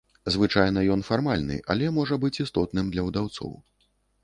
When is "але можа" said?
1.75-2.19